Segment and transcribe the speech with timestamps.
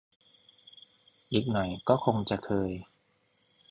[1.31, 2.71] อีกหน่อยก็คงจะเคย